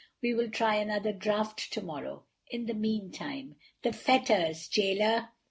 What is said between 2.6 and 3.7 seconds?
the meantime...